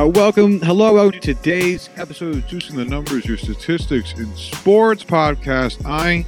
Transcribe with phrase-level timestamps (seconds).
[0.00, 5.04] Uh, welcome, hello, welcome to today's episode of Juicing the Numbers, your statistics in sports
[5.04, 5.84] podcast.
[5.84, 6.24] I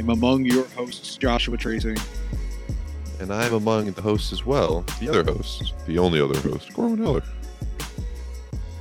[0.00, 1.94] am among your hosts, Joshua Tracy.
[3.20, 6.98] And I'm among the hosts as well, the other host, the only other host, Corwin
[6.98, 7.22] Heller.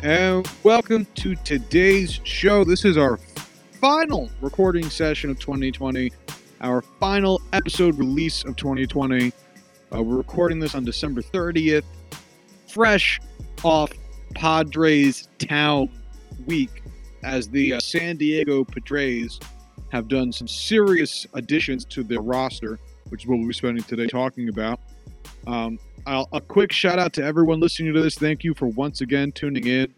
[0.01, 2.63] And welcome to today's show.
[2.63, 3.17] This is our
[3.79, 6.11] final recording session of 2020,
[6.61, 9.31] our final episode release of 2020.
[9.93, 11.83] Uh, we're recording this on December 30th,
[12.65, 13.19] fresh
[13.63, 13.91] off
[14.35, 15.89] Padres Town
[16.45, 16.83] week
[17.23, 19.39] as the uh, San Diego Padres
[19.91, 22.77] have done some serious additions to their roster,
[23.09, 24.79] which is what we'll be spending today talking about.
[25.47, 28.15] Um, a quick shout out to everyone listening to this.
[28.15, 29.91] Thank you for once again tuning in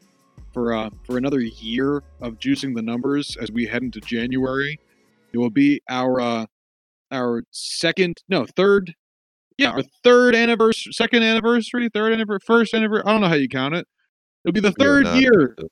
[0.53, 4.79] for uh, for another year of juicing the numbers as we head into January.
[5.33, 6.45] It will be our uh,
[7.11, 8.93] our second, no, third,
[9.57, 13.03] yeah, our third anniversary, second anniversary, third anniversary, first anniversary.
[13.05, 13.87] I don't know how you count it.
[14.45, 15.31] It'll be the We third year.
[15.31, 15.69] good at this.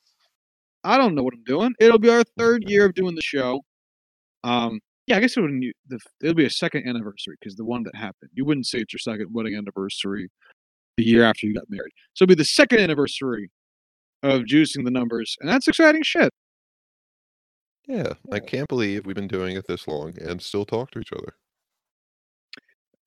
[0.83, 1.73] I don't know what I'm doing.
[1.79, 3.61] It'll be our third year of doing the show.
[4.43, 5.51] Um, yeah, I guess it would
[5.87, 8.31] the, it'll be a second anniversary because the one that happened.
[8.33, 10.29] You wouldn't say it's your second wedding anniversary
[10.97, 11.91] the year after you got married.
[12.13, 13.49] So it'll be the second anniversary
[14.23, 16.31] of juicing the numbers, and that's exciting shit.
[17.87, 21.13] Yeah, I can't believe we've been doing it this long and still talk to each
[21.13, 21.35] other.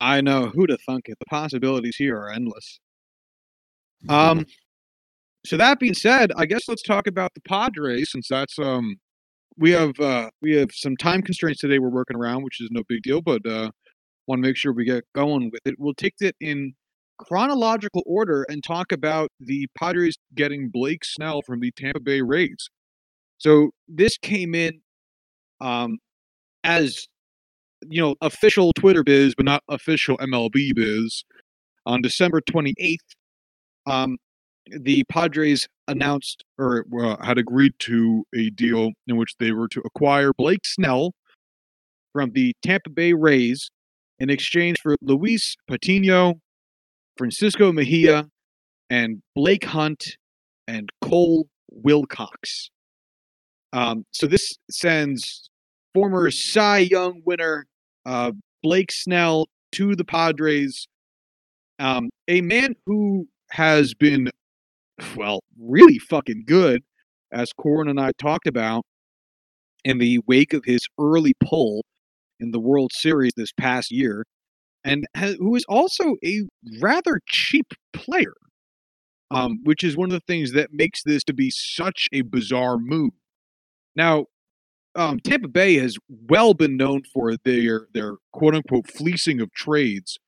[0.01, 1.19] I know who to thunk it.
[1.19, 2.81] The possibilities here are endless.
[4.09, 4.47] Um,
[5.47, 8.97] so that being said, I guess let's talk about the Padres since that's um
[9.57, 12.83] we have uh we have some time constraints today we're working around, which is no
[12.89, 13.71] big deal, but uh
[14.27, 15.77] want to make sure we get going with it.
[15.79, 16.75] We'll take it in
[17.19, 22.69] chronological order and talk about the Padres getting Blake Snell from the Tampa Bay Rays.
[23.39, 24.81] So this came in
[25.61, 25.99] um
[26.65, 27.07] as
[27.89, 31.25] you know official Twitter biz, but not official MLB biz
[31.87, 32.97] on December 28th.
[33.87, 34.19] Um,
[34.77, 39.81] the Padres announced or uh, had agreed to a deal in which they were to
[39.85, 41.13] acquire Blake Snell
[42.13, 43.71] from the Tampa Bay Rays
[44.19, 46.41] in exchange for Luis Patino,
[47.17, 48.29] Francisco Mejia,
[48.91, 50.17] and Blake Hunt
[50.67, 52.71] and Cole Wilcox.
[53.73, 55.51] Um, so this sends
[55.95, 57.67] former Cy Young winner
[58.07, 60.89] uh, Blake Snell to the Padres,
[61.79, 64.31] um, a man who has been
[65.17, 66.83] well, really fucking good,
[67.33, 68.85] as Corwin and I talked about
[69.85, 71.85] in the wake of his early pull
[72.41, 74.25] in the World Series this past year,
[74.85, 76.43] and ha- who is also a
[76.81, 78.35] rather cheap player,
[79.31, 82.79] um, which is one of the things that makes this to be such a bizarre
[82.79, 83.13] move.
[83.97, 84.27] Now,
[84.95, 85.97] um, Tampa Bay has
[86.29, 90.19] well been known for their their quote unquote fleecing of trades,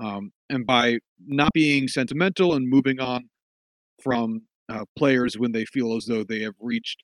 [0.00, 3.28] um, and by not being sentimental and moving on
[4.04, 7.02] from uh, players when they feel as though they have reached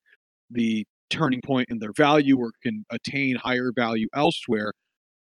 [0.50, 4.72] the turning point in their value or can attain higher value elsewhere.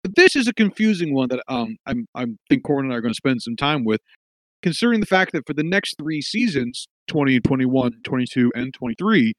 [0.02, 3.00] But this is a confusing one that um, I'm I'm think Corwin and I are
[3.00, 4.00] going to spend some time with,
[4.62, 9.32] considering the fact that for the next three seasons 20, 21, 22, and 23,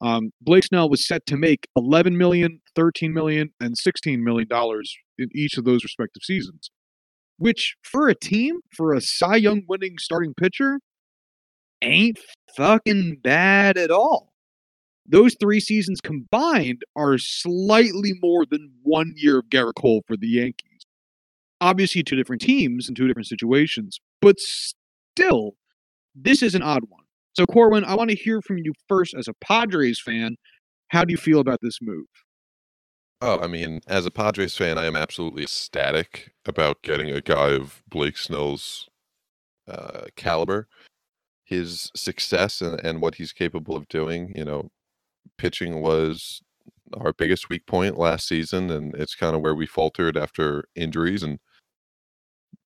[0.00, 4.94] um, Blake Snell was set to make 11 million, 13 million, and 16 million dollars
[5.18, 6.70] in each of those respective seasons.
[7.36, 10.78] Which, for a team, for a Cy Young winning starting pitcher,
[11.82, 12.18] ain't
[12.56, 14.32] fucking bad at all.
[15.06, 20.28] Those three seasons combined are slightly more than one year of Gerrit Cole for the
[20.28, 20.86] Yankees.
[21.60, 25.52] Obviously, two different teams and two different situations, but still,
[26.14, 27.04] this is an odd one.
[27.34, 30.36] So, Corwin, I want to hear from you first as a Padres fan.
[30.88, 32.06] How do you feel about this move?
[33.20, 37.50] Oh, I mean, as a Padres fan, I am absolutely ecstatic about getting a guy
[37.50, 38.88] of Blake Snell's
[39.66, 40.68] uh, caliber,
[41.44, 44.32] his success, and, and what he's capable of doing.
[44.34, 44.70] You know,
[45.38, 46.42] pitching was
[46.94, 51.22] our biggest weak point last season, and it's kind of where we faltered after injuries.
[51.22, 51.38] And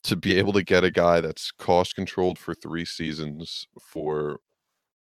[0.04, 4.40] to be able to get a guy that's cost controlled for three seasons for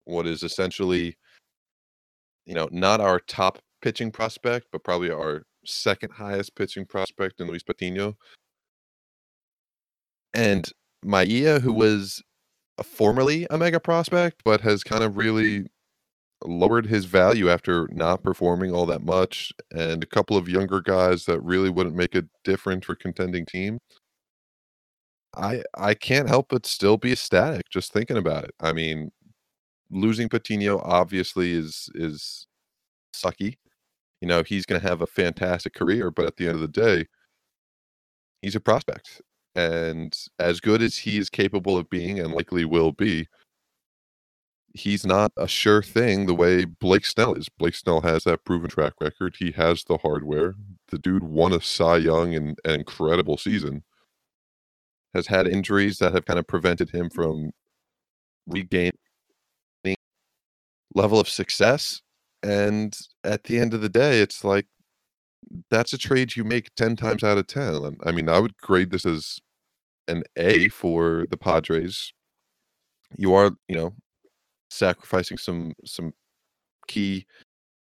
[0.05, 1.17] what is essentially,
[2.45, 7.47] you know, not our top pitching prospect, but probably our second highest pitching prospect in
[7.47, 8.17] Luis Patino.
[10.33, 10.69] And
[11.03, 12.21] Mejia, who was
[12.83, 15.67] formerly a mega prospect, but has kind of really
[16.45, 21.25] lowered his value after not performing all that much, and a couple of younger guys
[21.25, 23.79] that really wouldn't make a difference for contending team.
[25.35, 28.51] I I can't help but still be ecstatic just thinking about it.
[28.59, 29.11] I mean,
[29.91, 32.47] losing Patino obviously is is
[33.15, 33.57] sucky.
[34.21, 36.67] You know, he's going to have a fantastic career, but at the end of the
[36.69, 37.07] day,
[38.41, 39.21] he's a prospect.
[39.55, 43.27] And as good as he is capable of being and likely will be,
[44.73, 47.49] he's not a sure thing the way Blake Snell is.
[47.49, 49.35] Blake Snell has that proven track record.
[49.39, 50.55] He has the hardware.
[50.87, 53.83] The dude won a Cy Young and an incredible season.
[55.13, 57.51] Has had injuries that have kind of prevented him from
[58.47, 58.93] regaining
[60.93, 62.01] level of success.
[62.43, 64.67] And at the end of the day, it's like
[65.69, 67.97] that's a trade you make 10 times out of 10.
[68.05, 69.39] I mean, I would grade this as
[70.07, 72.13] an A for the Padres.
[73.17, 73.93] You are, you know,
[74.69, 76.13] sacrificing some some
[76.87, 77.25] key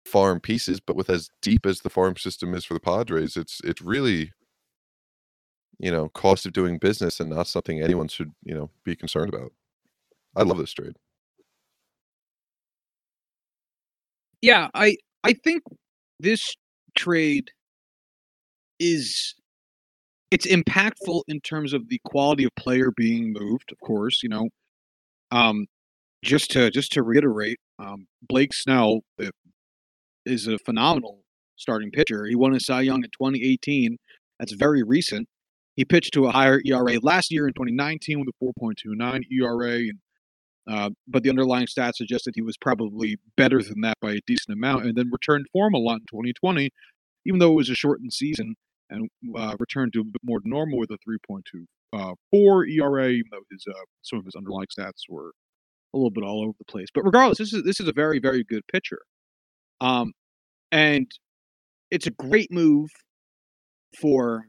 [0.06, 3.61] farm pieces, but with as deep as the farm system is for the Padres, it's
[3.65, 4.32] it's really
[5.79, 9.32] you know, cost of doing business and not something anyone should, you know, be concerned
[9.32, 9.53] about.
[10.37, 10.97] I love this trade.
[14.43, 15.62] Yeah, I I think
[16.21, 16.55] this
[16.97, 17.50] trade
[18.81, 19.35] is
[20.31, 24.49] it's impactful in terms of the quality of player being moved, of course, you know.
[25.31, 25.67] Um
[26.25, 29.31] just to just to reiterate, um, Blake Snell uh,
[30.27, 31.21] is a phenomenal
[31.57, 32.27] starting pitcher.
[32.27, 33.99] He won a Cy Young in 2018.
[34.39, 35.29] That's very recent.
[35.77, 39.99] He pitched to a higher ERA last year in 2019 with a 4.29 ERA, and,
[40.69, 44.21] uh, but the underlying stats suggest that he was probably better than that by a
[44.27, 46.71] decent amount, and then returned form a lot in 2020,
[47.27, 48.57] even though it was a shortened season,
[48.90, 52.14] and uh, returned to a bit more normal with a 3.24 uh,
[52.69, 55.32] ERA, even though his uh, some of his underlying stats were
[55.94, 56.88] a little bit all over the place.
[56.94, 59.00] But regardless, this is this is a very very good pitcher,
[59.81, 60.12] um,
[60.73, 61.11] and
[61.90, 62.90] it's a great move
[63.99, 64.49] for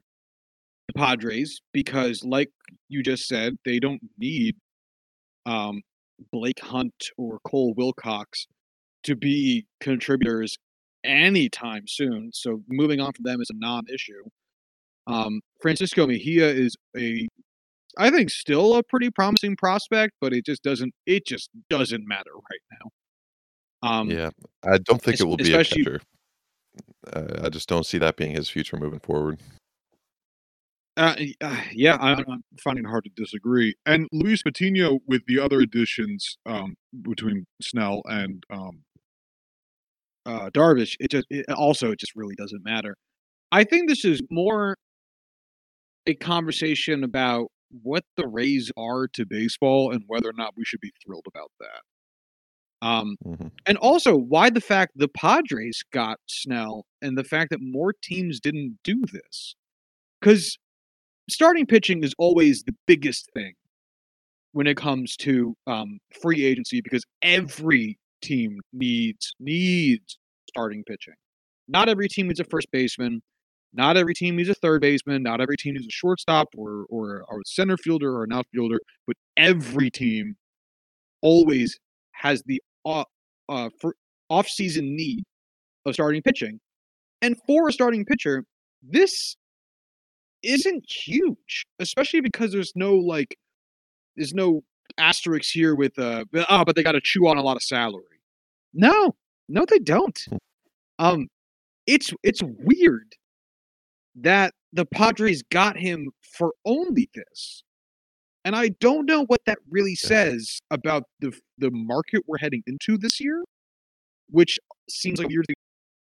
[0.87, 2.49] the Padres because, like
[2.89, 4.55] you just said, they don't need
[5.45, 5.81] um,
[6.31, 8.47] Blake Hunt or Cole Wilcox
[9.03, 10.57] to be contributors
[11.03, 12.31] anytime soon.
[12.33, 14.23] So moving on from them is a non-issue.
[15.07, 17.27] Um, Francisco Mejia is a
[17.97, 22.31] I think still a pretty promising prospect, but it just doesn't it just doesn't matter
[22.33, 22.91] right now.
[23.81, 24.29] Um, yeah,
[24.63, 26.01] I don't think it will be a catcher.
[27.11, 29.39] Uh, I just don't see that being his future moving forward.
[30.97, 33.73] Uh, uh, yeah, I, am finding it hard to disagree.
[33.85, 38.81] And Luis Patino with the other additions um, between Snell and um,
[40.29, 42.95] uh, Darvish, it just it also it just really doesn't matter.
[43.51, 44.75] I think this is more
[46.05, 47.47] a conversation about
[47.81, 51.51] what the Rays are to baseball and whether or not we should be thrilled about
[51.59, 51.81] that.
[52.81, 53.47] Um, mm-hmm.
[53.65, 58.39] and also why the fact the Padres got Snell and the fact that more teams
[58.39, 59.55] didn't do this.
[60.21, 60.57] Because
[61.29, 63.53] starting pitching is always the biggest thing
[64.53, 70.18] when it comes to um, free agency because every team needs needs
[70.49, 71.15] starting pitching.
[71.67, 73.21] Not every team needs a first baseman.
[73.73, 75.23] Not every team needs a third baseman.
[75.23, 78.79] Not every team needs a shortstop or or, a center fielder or an outfielder.
[79.05, 80.35] But every team
[81.21, 81.77] always
[82.13, 83.03] has the uh,
[83.47, 83.69] uh,
[84.29, 85.23] off-season need
[85.85, 86.59] of starting pitching.
[87.21, 88.43] And for a starting pitcher,
[88.81, 89.35] this
[90.43, 93.37] isn't huge, especially because there's no like,
[94.15, 94.61] there's no
[94.97, 98.03] asterisks here with uh, oh, but they got to chew on a lot of salary.
[98.73, 99.15] No,
[99.49, 100.17] no, they don't.
[100.29, 100.37] Hmm.
[100.99, 101.27] Um,
[101.87, 103.15] it's it's weird
[104.15, 107.63] that the Padres got him for only this.
[108.45, 112.97] And I don't know what that really says about the the market we're heading into
[112.97, 113.43] this year,
[114.29, 115.55] which seems like weird thing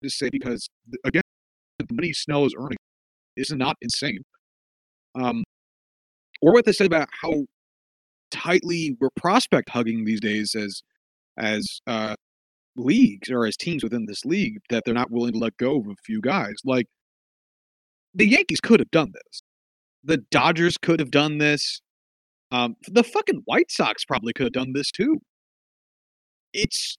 [0.03, 0.67] to say because
[1.03, 1.21] again,
[1.79, 2.77] the money Snell is earning
[3.35, 4.23] is not insane.
[5.15, 5.43] Um,
[6.41, 7.45] or what they said about how
[8.31, 10.81] tightly we're prospect hugging these days as
[11.37, 12.15] as uh,
[12.75, 15.87] leagues or as teams within this league that they're not willing to let go of
[15.87, 16.55] a few guys.
[16.63, 16.87] Like
[18.13, 19.41] the Yankees could have done this.
[20.03, 21.81] The Dodgers could have done this.
[22.51, 25.19] Um, the fucking White Sox probably could have done this too.
[26.53, 26.97] It's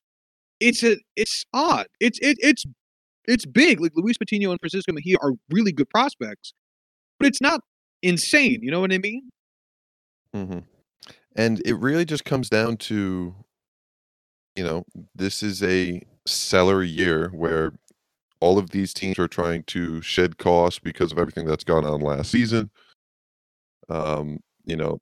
[0.61, 1.87] it's a it's odd.
[2.01, 2.65] It's it it's
[3.27, 3.81] it's big.
[3.81, 6.53] Like Luis Patino and Francisco Mejia are really good prospects,
[7.19, 7.61] but it's not
[8.03, 8.61] insane.
[8.63, 9.31] You know what I mean?
[10.35, 10.59] Mm-hmm.
[11.37, 13.35] And it really just comes down to,
[14.57, 14.85] you know,
[15.15, 17.73] this is a seller year where
[18.41, 22.01] all of these teams are trying to shed costs because of everything that's gone on
[22.01, 22.71] last season.
[23.89, 24.99] Um, you know,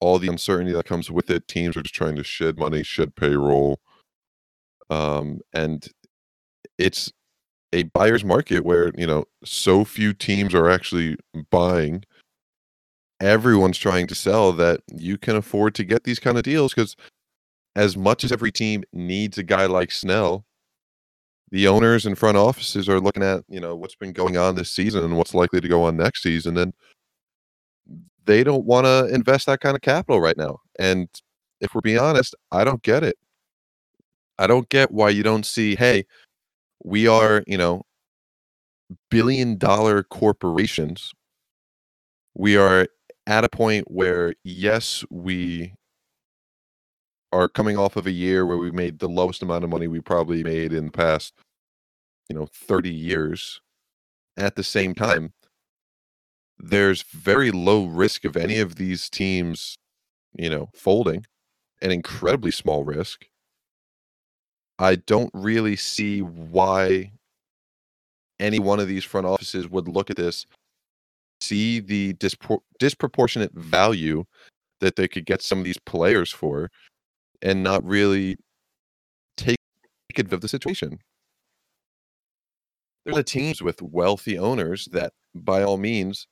[0.00, 1.48] all the uncertainty that comes with it.
[1.48, 3.80] Teams are just trying to shed money, shed payroll.
[4.88, 5.86] Um, and
[6.78, 7.12] it's
[7.72, 11.16] a buyer's market where, you know, so few teams are actually
[11.50, 12.04] buying.
[13.20, 16.96] Everyone's trying to sell that you can afford to get these kind of deals because
[17.76, 20.44] as much as every team needs a guy like Snell,
[21.52, 24.70] the owners and front offices are looking at you know what's been going on this
[24.70, 26.72] season and what's likely to go on next season and
[28.24, 31.08] they don't want to invest that kind of capital right now and
[31.60, 33.16] if we're being honest i don't get it
[34.38, 36.04] I don't get why you don't see, hey,
[36.84, 37.82] we are, you know,
[39.10, 41.12] billion dollar corporations.
[42.34, 42.86] We are
[43.26, 45.74] at a point where, yes, we
[47.32, 50.00] are coming off of a year where we made the lowest amount of money we
[50.00, 51.34] probably made in the past,
[52.28, 53.60] you know, 30 years.
[54.36, 55.32] At the same time,
[56.58, 59.76] there's very low risk of any of these teams,
[60.34, 61.26] you know, folding,
[61.82, 63.26] an incredibly small risk.
[64.78, 67.12] I don't really see why
[68.38, 70.46] any one of these front offices would look at this,
[71.40, 74.24] see the dispor- disproportionate value
[74.80, 76.70] that they could get some of these players for,
[77.42, 78.36] and not really
[79.36, 79.56] take
[80.10, 80.98] advantage of the situation.
[83.04, 86.26] There's a teams with wealthy owners that, by all means,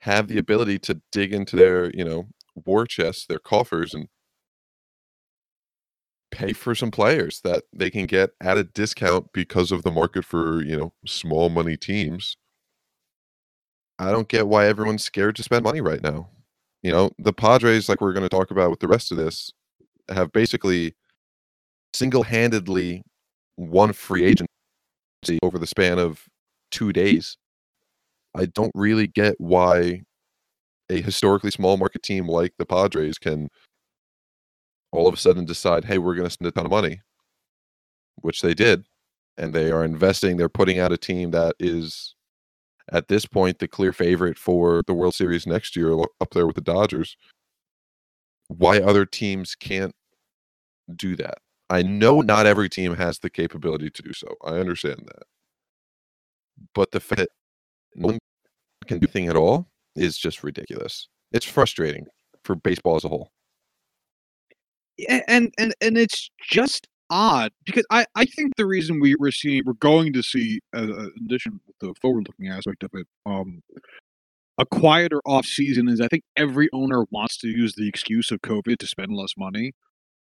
[0.00, 4.08] have the ability to dig into their, you know, war chests, their coffers, and
[6.30, 10.24] pay for some players that they can get at a discount because of the market
[10.24, 12.36] for, you know, small money teams.
[13.98, 16.28] I don't get why everyone's scared to spend money right now.
[16.82, 19.50] You know, the Padres, like we're going to talk about with the rest of this,
[20.08, 20.94] have basically
[21.92, 23.02] single-handedly
[23.56, 26.24] won free agency over the span of
[26.70, 27.36] two days.
[28.34, 30.02] I don't really get why
[30.90, 33.48] a historically small market team like the Padres can
[34.92, 37.00] all of a sudden decide, hey, we're going to spend a ton of money,
[38.16, 38.84] which they did.
[39.36, 42.14] And they are investing, they're putting out a team that is,
[42.92, 46.56] at this point, the clear favorite for the World Series next year, up there with
[46.56, 47.16] the Dodgers.
[48.48, 49.94] Why other teams can't
[50.94, 51.38] do that?
[51.68, 54.28] I know not every team has the capability to do so.
[54.44, 55.24] I understand that.
[56.74, 57.28] But the fact that
[57.94, 58.18] no one
[58.86, 61.08] can do anything at all is just ridiculous.
[61.32, 62.06] It's frustrating
[62.44, 63.32] for baseball as a whole
[65.08, 69.62] and and and it's just odd because I I think the reason we we're seeing
[69.64, 73.62] we're going to see uh, addition with the forward looking aspect of it um
[74.58, 78.40] a quieter off season is I think every owner wants to use the excuse of
[78.40, 79.72] COVID to spend less money.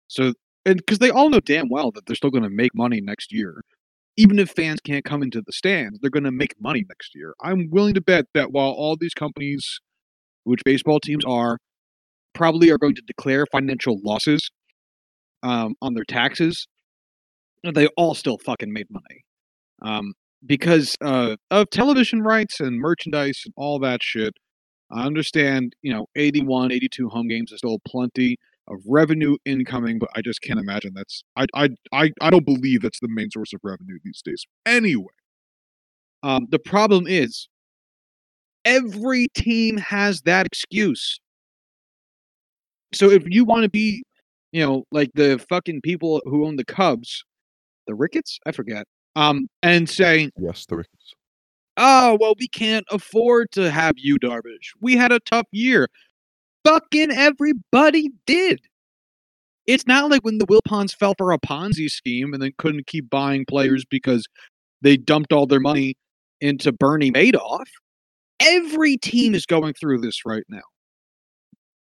[0.08, 0.34] So
[0.66, 3.32] and because they all know damn well that they're still going to make money next
[3.32, 3.62] year.
[4.16, 7.34] Even if fans can't come into the stands, they're going to make money next year.
[7.42, 9.80] I'm willing to bet that while all these companies,
[10.44, 11.58] which baseball teams are,
[12.34, 14.52] probably are going to declare financial losses
[15.42, 16.68] um, on their taxes,
[17.74, 19.24] they all still fucking made money.
[19.82, 20.14] Um,
[20.46, 24.34] because uh, of television rights and merchandise and all that shit.
[24.92, 30.10] I understand, you know, 81, 82 home games is still plenty of revenue incoming, but
[30.16, 33.54] I just can't imagine that's I I I, I don't believe that's the main source
[33.54, 34.46] of revenue these days.
[34.66, 35.14] Anyway,
[36.22, 37.50] um, the problem is
[38.66, 41.20] every team has that excuse.
[42.94, 44.04] So if you want to be,
[44.52, 47.24] you know, like the fucking people who own the Cubs,
[47.88, 48.86] the Ricketts, I forget,
[49.16, 51.14] um, and say, yes, the Ricketts.
[51.78, 54.74] Oh well, we can't afford to have you, Darvish.
[54.80, 55.88] We had a tough year.
[56.66, 58.62] Fucking everybody did.
[59.66, 63.10] It's not like when the Wilpons fell for a Ponzi scheme and then couldn't keep
[63.10, 64.28] buying players because
[64.82, 65.96] they dumped all their money
[66.42, 67.66] into Bernie Madoff.
[68.40, 70.62] Every team is going through this right now.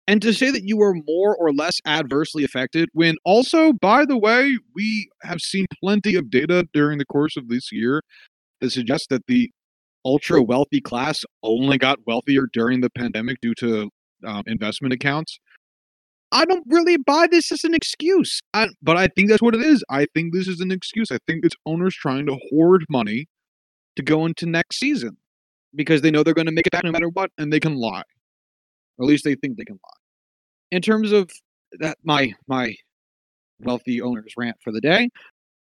[0.07, 4.17] And to say that you were more or less adversely affected, when also, by the
[4.17, 8.01] way, we have seen plenty of data during the course of this year
[8.59, 9.49] that suggests that the
[10.05, 13.89] ultra wealthy class only got wealthier during the pandemic due to
[14.25, 15.39] um, investment accounts.
[16.33, 19.61] I don't really buy this as an excuse, I, but I think that's what it
[19.61, 19.83] is.
[19.89, 21.11] I think this is an excuse.
[21.11, 23.27] I think it's owners trying to hoard money
[23.95, 25.17] to go into next season
[25.75, 27.75] because they know they're going to make it back no matter what, and they can
[27.75, 28.03] lie,
[28.97, 29.99] or at least they think they can lie.
[30.71, 31.29] In terms of
[31.79, 32.75] that, my my
[33.59, 35.09] wealthy owners rant for the day.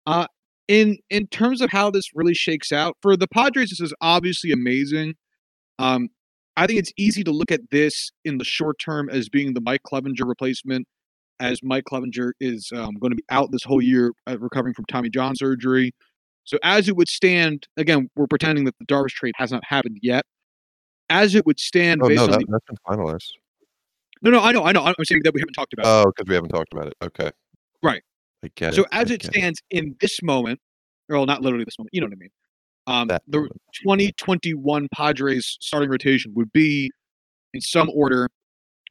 [0.06, 0.28] Uh,
[0.68, 4.52] in in terms of how this really shakes out for the Padres, this is obviously
[4.52, 5.16] amazing.
[5.80, 6.10] Um,
[6.58, 9.62] I think it's easy to look at this in the short term as being the
[9.62, 10.88] Mike Clevinger replacement,
[11.40, 14.86] as Mike Clevinger is um, going to be out this whole year uh, recovering from
[14.86, 15.92] Tommy John surgery.
[16.46, 20.00] So, as it would stand, again, we're pretending that the Darvish trade has not happened
[20.02, 20.24] yet.
[21.10, 23.32] As it would stand, Oh based no, on that, the, that's been finalized.
[24.22, 24.84] no, no, I know, I know.
[24.84, 25.86] I'm saying that we haven't talked about.
[25.86, 25.90] it.
[25.90, 26.94] Oh, because we haven't talked about it.
[27.02, 27.32] Okay.
[27.82, 28.02] Right.
[28.44, 28.88] I get So it.
[28.92, 30.60] as I it stands in this moment,
[31.10, 32.30] or well, not literally this moment, you know what I mean.
[32.88, 33.62] Um, That the moment.
[33.84, 36.92] 2021 Padres starting rotation would be,
[37.54, 38.30] in some order,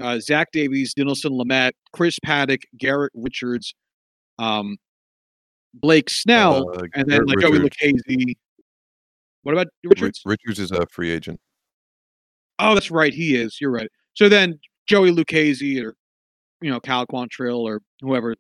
[0.01, 3.75] uh, Zach Davies, Dinelson Lamet, Chris Paddack, Garrett Richards,
[4.39, 4.77] um,
[5.75, 8.03] Blake Snell, Uh, and then like Joey Richards.
[8.09, 8.35] Lucchesi.
[9.43, 10.23] What about Richards?
[10.25, 11.39] Richards is a free agent.
[12.59, 13.61] Oh, that's right, he is.
[13.61, 13.89] You're right.
[14.15, 15.95] So then Joey Lucchesi or
[16.61, 18.35] you know Cal Quantrill or whoever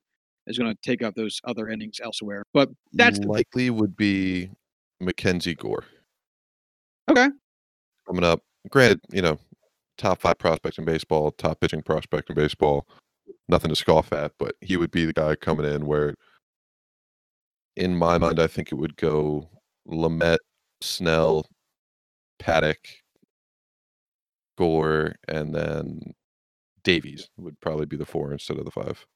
[0.46, 2.44] is going to take up those other innings elsewhere.
[2.54, 4.50] But that's likely would be
[5.00, 5.84] Mackenzie Gore.
[7.10, 7.28] Okay.
[8.06, 8.42] Coming up.
[8.70, 9.38] Granted, you know,
[9.98, 12.86] top five prospect in baseball, top pitching prospect in baseball.
[13.48, 16.14] Nothing to scoff at, but he would be the guy coming in where
[17.76, 19.48] in my mind I think it would go
[19.88, 20.38] Lamet,
[20.80, 21.46] Snell,
[22.40, 22.76] Paddack,
[24.56, 26.14] Gore, and then
[26.82, 29.06] Davies would probably be the four instead of the five.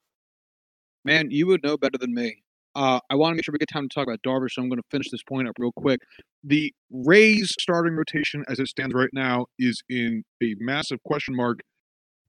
[1.04, 2.42] Man, you would know better than me.
[2.74, 4.68] Uh, I want to make sure we get time to talk about Darvish, so I'm
[4.68, 6.00] going to finish this point up real quick.
[6.44, 11.60] The Rays starting rotation, as it stands right now, is in a massive question mark.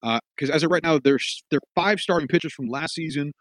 [0.01, 3.33] Because as of right now, there's there five starting pitchers from last season,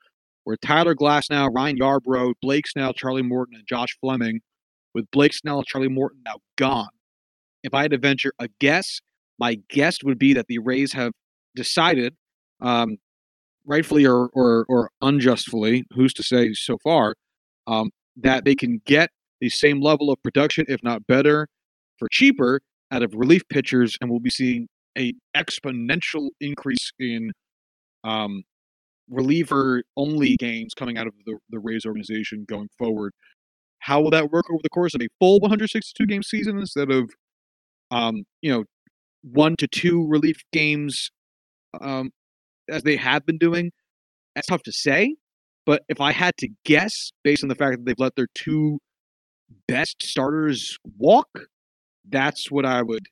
[0.44, 4.40] where Tyler Glasnow, Ryan Yarbrough, Blake Snell, Charlie Morton, and Josh Fleming,
[4.94, 6.90] with Blake Snell and Charlie Morton now gone.
[7.62, 9.00] If I had to venture a guess,
[9.40, 11.12] my guess would be that the Rays have
[11.56, 12.14] decided
[12.60, 12.98] um,
[13.64, 17.14] rightfully or, or, or unjustly, who's to say so far,
[17.66, 21.48] um, that they can get the same level of production, if not better,
[21.98, 22.60] for cheaper
[22.92, 24.68] out of relief pitchers, and we'll be seeing
[24.98, 27.32] a exponential increase in
[28.04, 28.42] um,
[29.08, 33.12] reliever only games coming out of the, the Rays organization going forward.
[33.78, 37.10] How will that work over the course of a full 162 game season instead of,
[37.90, 38.64] um, you know,
[39.22, 41.10] one to two relief games
[41.80, 42.10] um,
[42.68, 43.72] as they have been doing?
[44.34, 45.16] That's tough to say.
[45.66, 48.78] But if I had to guess, based on the fact that they've let their two
[49.68, 51.28] best starters walk,
[52.08, 53.06] that's what I would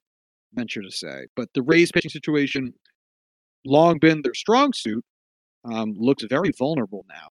[0.54, 1.26] venture to say.
[1.36, 2.72] But the Rays pitching situation,
[3.64, 5.04] long been their strong suit,
[5.64, 7.28] um, looks very vulnerable now,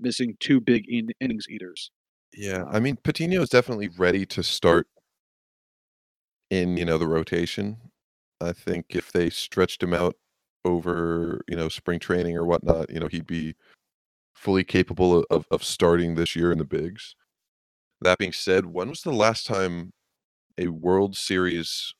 [0.00, 1.90] missing two big in- innings eaters.
[2.34, 4.88] Yeah, I mean Patino is definitely ready to start
[6.50, 7.76] in, you know, the rotation.
[8.42, 10.16] I think if they stretched him out
[10.64, 13.54] over, you know, spring training or whatnot, you know, he'd be
[14.34, 17.14] fully capable of, of starting this year in the bigs.
[18.00, 19.92] That being said, when was the last time
[20.58, 21.94] a World Series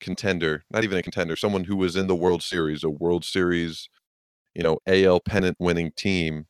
[0.00, 3.88] contender, not even a contender, someone who was in the World Series, a World Series,
[4.54, 6.46] you know, AL pennant winning team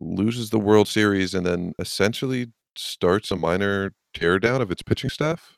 [0.00, 5.56] loses the World Series and then essentially starts a minor teardown of its pitching staff?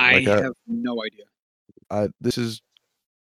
[0.00, 1.24] I Like, uh have no idea.
[1.90, 2.62] I this is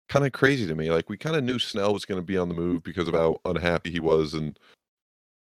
[0.09, 0.91] kind of crazy to me.
[0.91, 3.15] Like we kind of knew Snell was going to be on the move because of
[3.15, 4.59] how unhappy he was and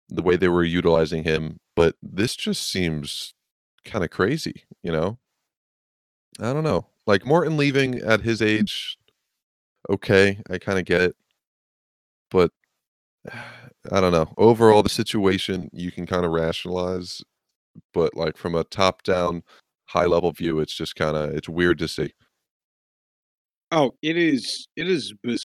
[0.08, 3.34] the way they were utilizing him, but this just seems
[3.84, 5.18] kind of crazy, you know?
[6.40, 6.86] I don't know.
[7.06, 8.98] Like Morton leaving at his age,
[9.90, 11.16] okay, I kind of get it.
[12.30, 12.52] But
[13.92, 14.32] I don't know.
[14.36, 17.22] Overall, the situation you can kind of rationalize,
[17.94, 19.42] but like from a top down,
[19.96, 22.12] high level view, it's just kind of it's weird to see.
[23.72, 24.68] Oh, it is.
[24.76, 25.44] It is biz-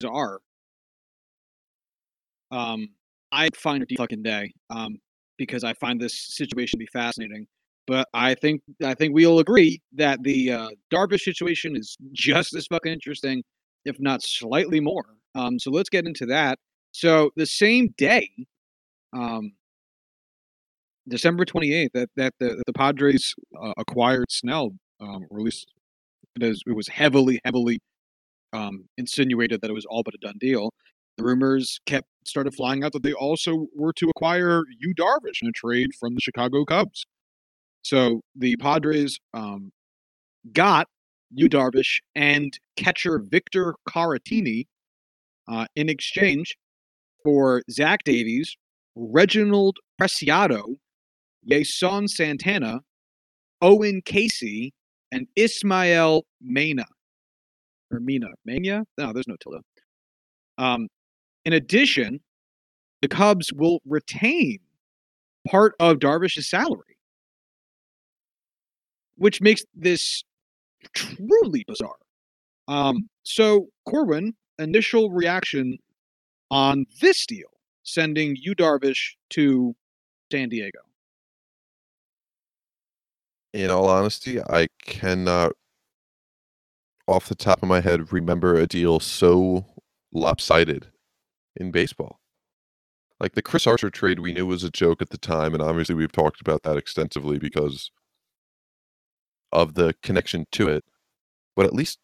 [0.00, 0.40] bizarre.
[2.50, 2.88] Um,
[3.32, 4.52] I find it fucking day.
[4.70, 4.98] Um,
[5.38, 7.46] because I find this situation to be fascinating.
[7.86, 12.66] But I think I think we'll agree that the uh, Darvish situation is just as
[12.66, 13.42] fucking interesting,
[13.84, 15.04] if not slightly more.
[15.34, 16.58] Um, so let's get into that.
[16.92, 18.30] So the same day,
[19.12, 19.52] um,
[21.08, 24.70] December twenty eighth, that that the, the Padres uh, acquired Snell,
[25.00, 25.70] um, or at least
[26.36, 27.80] it, is, it was heavily, heavily
[28.54, 30.70] um, insinuated that it was all but a done deal.
[31.18, 35.48] The rumors kept started flying out that they also were to acquire Yu Darvish in
[35.48, 37.04] a trade from the Chicago Cubs.
[37.84, 39.70] So the Padres um,
[40.52, 40.88] got
[41.32, 44.66] Yu Darvish and catcher Victor Caratini
[45.48, 46.56] uh, in exchange
[47.22, 48.56] for Zach Davies,
[48.96, 50.76] Reginald Preciado,
[51.48, 52.80] Yeison Santana,
[53.60, 54.72] Owen Caissie,
[55.12, 56.86] and Ismael Mena.
[57.90, 58.28] Or Mina.
[58.44, 58.84] Mania?
[58.96, 59.62] No, there's no tilde.
[60.56, 60.88] Um,
[61.44, 62.20] in addition,
[63.02, 64.58] the Cubs will retain
[65.46, 66.93] part of Darvish's salary,
[69.16, 70.24] which makes this
[70.94, 71.96] truly bizarre.
[72.68, 75.78] Um, so, Corwin, initial reaction
[76.50, 77.48] on this deal,
[77.82, 79.74] sending Yu Darvish to
[80.30, 80.80] San Diego.
[83.52, 85.52] In all honesty, I cannot,
[87.06, 89.64] off the top of my head, remember a deal so
[90.12, 90.88] lopsided
[91.56, 92.20] in baseball.
[93.20, 95.94] Like the Chris Archer trade, we knew was a joke at the time, and obviously
[95.94, 97.90] we've talked about that extensively because
[99.54, 100.84] of the connection to it.
[101.56, 101.98] But at least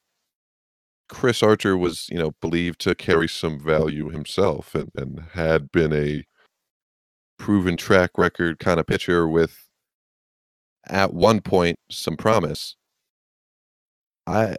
[1.08, 5.92] Chris Archer was, you know, believed to carry some value himself and, and had been
[5.92, 6.24] a
[7.38, 9.66] proven track record kind of pitcher with
[10.86, 12.76] at one point some promise.
[14.26, 14.56] I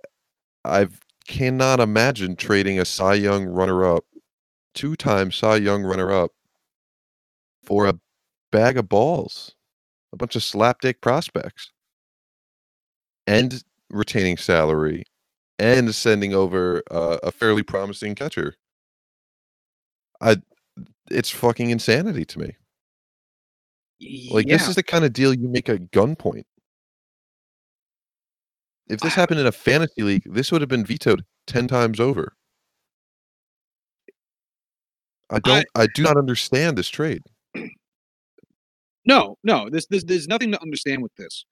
[0.66, 0.88] I
[1.28, 4.04] cannot imagine trading a Cy Young runner-up,
[4.74, 6.32] two-time Cy Young runner-up
[7.64, 8.00] for a
[8.52, 9.56] bag of balls,
[10.12, 11.72] a bunch of slapdick prospects,
[13.28, 15.04] and retaining salary,
[15.60, 18.56] and sending over uh, a fairly promising catcher.
[20.22, 20.38] I,
[21.10, 22.56] it's fucking insanity to me.
[24.32, 24.58] Like yeah.
[24.58, 26.46] this is the kind of deal you make at gunpoint.
[28.88, 32.00] If this I- happened in a fantasy league, this would have been vetoed ten times
[32.00, 32.34] over.
[35.30, 35.66] I don't.
[35.76, 37.22] I, do not understand this trade.
[39.06, 39.70] No, no.
[39.70, 41.46] This, this, there's nothing to understand with this.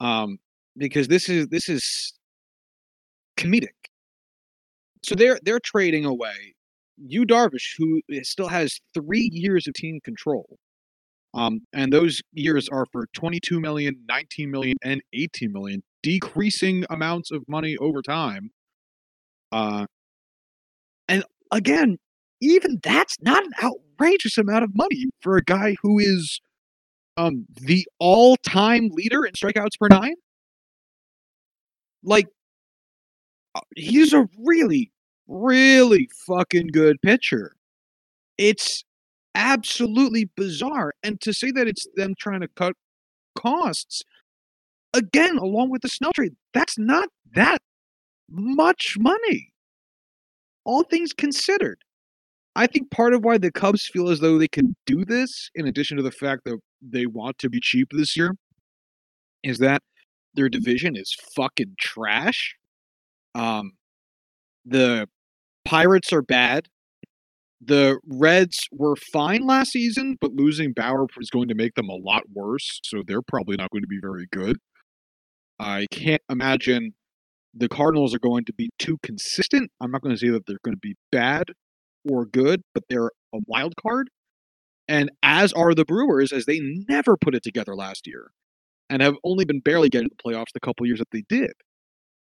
[0.00, 0.38] Um,
[0.76, 2.12] because this is this is
[3.36, 3.68] comedic.
[5.02, 6.54] So they're they're trading away
[6.98, 10.58] Yu Darvish, who still has three years of team control.
[11.32, 17.30] Um, and those years are for 22 million, 19 million, and 18 million, decreasing amounts
[17.30, 18.50] of money over time.
[19.52, 19.86] Uh,
[21.08, 21.98] and again,
[22.40, 26.40] even that's not an outrageous amount of money for a guy who is
[27.16, 30.14] um the all-time leader in strikeouts per nine.
[32.02, 32.28] Like
[33.54, 34.92] uh, he's a really
[35.28, 37.52] really fucking good pitcher.
[38.36, 38.84] It's
[39.34, 42.74] absolutely bizarre and to say that it's them trying to cut
[43.36, 44.02] costs
[44.94, 47.62] again along with the Snell trade, that's not that
[48.28, 49.52] much money.
[50.64, 51.78] All things considered.
[52.56, 55.66] I think part of why the Cubs feel as though they can do this, in
[55.66, 58.34] addition to the fact that they want to be cheap this year,
[59.42, 59.82] is that
[60.34, 62.56] their division is fucking trash.
[63.34, 63.72] Um,
[64.64, 65.08] the
[65.64, 66.68] Pirates are bad.
[67.60, 71.94] The Reds were fine last season, but losing Bauer is going to make them a
[71.94, 74.56] lot worse, so they're probably not going to be very good.
[75.58, 76.94] I can't imagine
[77.52, 79.70] the Cardinals are going to be too consistent.
[79.80, 81.50] I'm not going to say that they're going to be bad
[82.08, 84.08] or good, but they're a wild card.
[84.88, 88.30] And as are the Brewers, as they never put it together last year
[88.90, 91.52] and have only been barely getting to the playoffs the couple years that they did.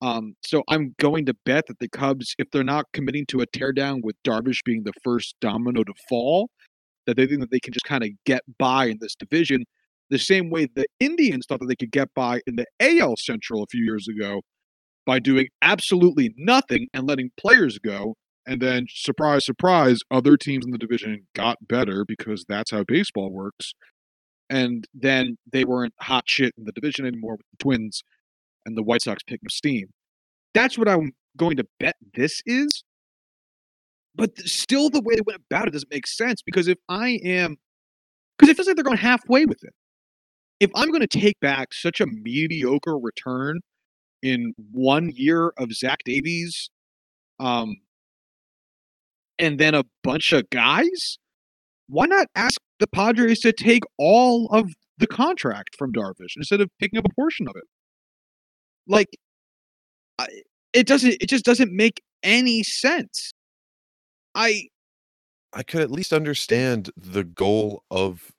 [0.00, 3.46] Um, so I'm going to bet that the Cubs, if they're not committing to a
[3.46, 6.50] teardown with Darvish being the first domino to fall,
[7.06, 9.64] that they think that they can just kind of get by in this division
[10.12, 13.62] the same way the Indians thought that they could get by in the AL Central
[13.62, 14.42] a few years ago
[15.06, 18.14] by doing absolutely nothing and letting players go.
[18.46, 23.32] And then, surprise, surprise, other teams in the division got better because that's how baseball
[23.32, 23.72] works.
[24.50, 28.02] And then they weren't hot shit in the division anymore with the Twins
[28.66, 29.88] and the White Sox picking up steam.
[30.54, 32.84] That's what I'm going to bet this is.
[34.14, 37.56] But still, the way they went about it doesn't make sense because if I am,
[38.36, 39.72] because it feels like they're going halfway with it.
[40.60, 43.60] If I'm going to take back such a mediocre return
[44.22, 46.70] in one year of Zach Davies,
[47.40, 47.76] um,
[49.38, 51.18] and then a bunch of guys,
[51.88, 56.68] why not ask the Padres to take all of the contract from Darvish instead of
[56.78, 57.64] picking up a portion of it?
[58.86, 59.08] Like,
[60.18, 60.26] I,
[60.72, 61.16] it doesn't.
[61.20, 63.32] It just doesn't make any sense.
[64.34, 64.68] I
[65.52, 68.32] I could at least understand the goal of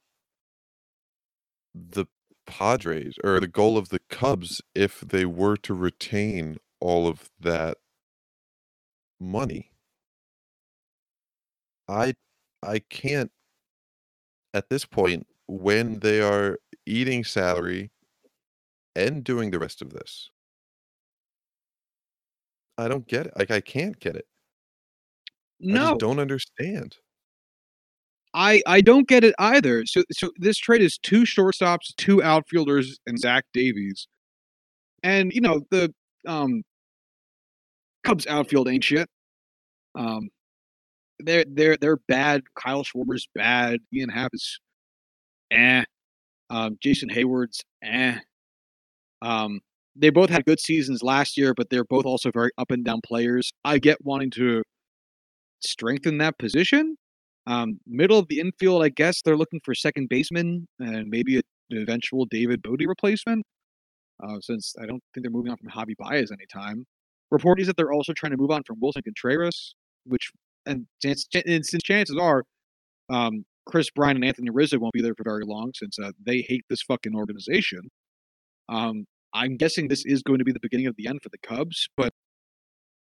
[1.73, 2.06] the
[2.45, 7.77] Padres or the goal of the Cubs if they were to retain all of that
[9.19, 9.71] money.
[11.88, 12.15] I
[12.62, 13.32] I can't
[14.53, 17.91] at this point when they are eating salary
[18.95, 20.29] and doing the rest of this.
[22.77, 23.33] I don't get it.
[23.37, 24.25] Like I can't get it.
[25.63, 26.97] I no, just don't understand.
[28.33, 29.85] I I don't get it either.
[29.85, 34.07] So so this trade is two shortstops, two outfielders, and Zach Davies,
[35.03, 35.93] and you know the
[36.27, 36.63] um
[38.03, 39.07] Cubs outfield ain't shit.
[39.95, 40.29] Um,
[41.19, 42.43] they're they're they're bad.
[42.56, 43.80] Kyle Schwarber's bad.
[43.93, 44.60] Ian Happ is
[45.52, 45.84] eh.
[46.49, 48.19] Um, Jason Heyward's eh.
[49.21, 49.62] Um,
[49.95, 53.02] they both had good seasons last year, but they're both also very up and down
[53.06, 53.52] players.
[53.63, 54.63] I get wanting to
[55.62, 56.97] strengthen that position.
[57.45, 61.43] Um, middle of the infield, I guess they're looking for second baseman and maybe an
[61.71, 63.45] eventual David Bote replacement.
[64.23, 66.86] Uh, since I don't think they're moving on from Javi Baez anytime.
[67.32, 70.32] Report is that they're also trying to move on from Willson Contreras, which
[70.65, 71.28] and since,
[71.84, 72.43] chances are,
[73.10, 76.41] um, Kris Bryant and Anthony Rizzo won't be there for very long since uh, they
[76.47, 77.89] hate this fucking organization.
[78.69, 81.38] Um, I'm guessing this is going to be the beginning of the end for the
[81.38, 82.13] Cubs, but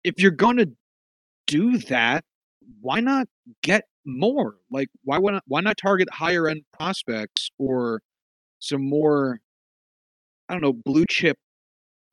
[0.03, 0.69] if you're going to
[1.47, 2.23] do that,
[2.81, 3.27] why not
[3.61, 4.55] get more.
[4.71, 8.01] Like, why why not target higher end prospects or
[8.59, 9.39] some more,
[10.49, 11.37] I don't know, blue chip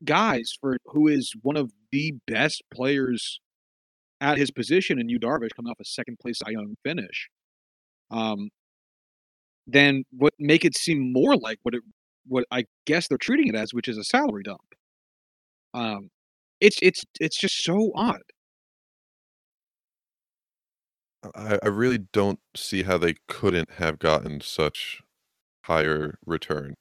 [0.05, 3.41] guys for who is one of the best players
[4.25, 7.29] at his position in Yu Darvish coming off a second place Cy Young finish.
[8.11, 8.49] Um,
[9.67, 11.83] then what make it seem more like what it
[12.27, 14.75] what I guess they're treating it as, which is a salary dump.
[15.75, 16.11] Um,
[16.61, 18.23] it's it's it's just so odd.
[21.35, 25.03] I, I really don't see how they couldn't have gotten such
[25.65, 26.75] higher return.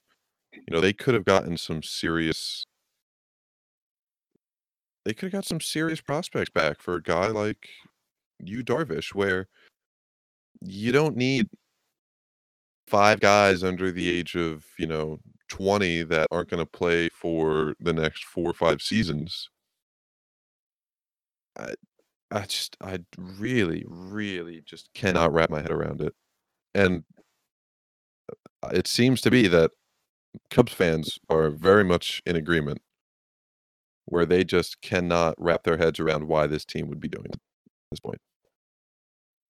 [0.53, 2.65] You know, they could have gotten some serious
[5.06, 7.70] they could have got some serious prospects back for a guy like
[8.39, 9.48] Yu Darvish, where
[10.62, 11.50] you don't need
[12.88, 17.76] five guys under the age of, you know, 20 that aren't going to play for
[17.80, 19.50] the next four or five seasons.
[21.58, 21.74] I,
[22.32, 26.13] I just, I really, really just cannot wrap my head around it.
[26.74, 27.04] And
[28.72, 29.72] it seems to be that
[30.50, 32.82] Cubs fans are very much in agreement
[34.06, 37.36] where they just cannot wrap their heads around why this team would be doing it
[37.36, 37.39] at
[37.92, 38.20] this point.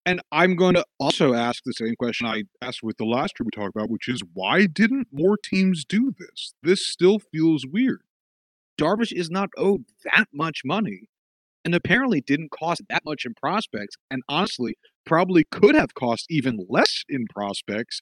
[0.05, 3.45] And I'm going to also ask the same question I asked with the last trip
[3.45, 6.53] we talked about, which is why didn't more teams do this?
[6.61, 8.01] This still feels weird.
[8.77, 11.07] Darvish is not owed that much money
[11.63, 16.65] and apparently didn't cost that much in prospects and honestly probably could have cost even
[16.69, 18.01] less in prospects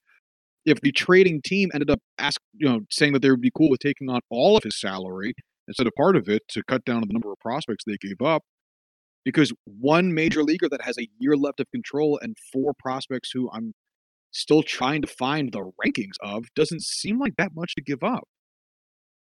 [0.65, 3.69] if the trading team ended up ask you know saying that they would be cool
[3.69, 5.33] with taking on all of his salary
[5.71, 8.21] instead of part of it to cut down on the number of prospects they gave
[8.21, 8.43] up.
[9.23, 13.49] Because one major leaguer that has a year left of control and four prospects who
[13.51, 13.73] I'm
[14.31, 18.27] still trying to find the rankings of doesn't seem like that much to give up.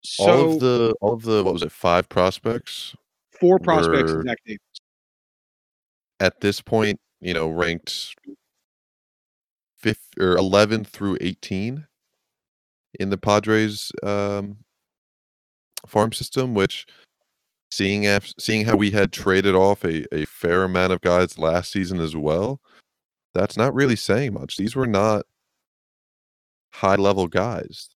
[0.03, 2.95] So all of the all of the what was it five prospects?
[3.39, 4.13] Four prospects.
[6.19, 8.15] At this point, you know, ranked
[9.79, 11.87] fifth or eleven through eighteen
[12.99, 14.57] in the Padres um,
[15.87, 16.85] farm system, which
[17.71, 21.71] seeing af- seeing how we had traded off a, a fair amount of guys last
[21.71, 22.61] season as well,
[23.33, 24.57] that's not really saying much.
[24.57, 25.25] These were not
[26.71, 27.89] high level guys.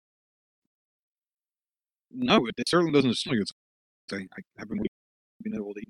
[2.11, 3.53] No, it, it certainly doesn't seem like it's
[4.11, 4.81] saying I haven't
[5.43, 5.83] been able to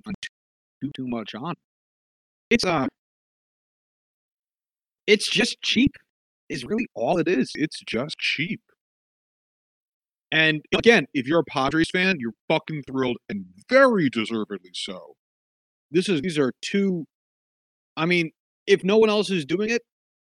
[0.80, 1.54] do too much on.
[2.50, 2.86] It's uh
[5.06, 5.92] it's just cheap.
[6.48, 7.52] Is really all it is.
[7.54, 8.60] It's just cheap.
[10.30, 15.16] And again, if you're a Padres fan, you're fucking thrilled and very deservedly so.
[15.90, 17.06] This is these are two
[17.96, 18.30] I mean,
[18.66, 19.82] if no one else is doing it,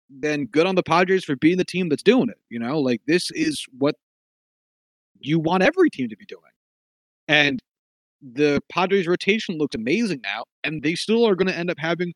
[0.08, 2.38] then good on the Padres for being the team that's doing it.
[2.48, 3.96] You know, like this is what
[5.18, 6.42] you want every team to be doing.
[7.28, 7.60] And
[8.22, 12.12] the Padres rotation looks amazing now, and they still are going to end up having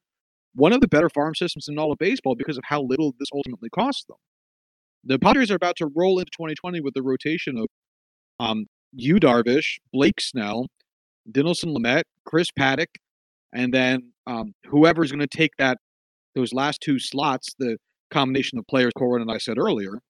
[0.54, 3.28] one of the better farm systems in all of baseball because of how little this
[3.34, 4.16] ultimately costs them.
[5.04, 7.66] The Padres are about to roll into 2020 with the rotation of
[8.38, 10.66] um, Yu Darvish, Blake Snell,
[11.30, 12.88] Dinelson Lamet, Chris Paddack,
[13.52, 15.78] and then um, whoever's going to take that
[16.34, 17.76] those last two slots, the
[18.10, 20.00] combination of players Corwin and I said earlier.